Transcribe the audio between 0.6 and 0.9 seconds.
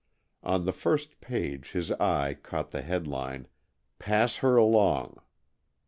the